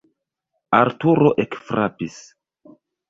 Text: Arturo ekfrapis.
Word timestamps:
Arturo 0.77 1.33
ekfrapis. 1.45 2.17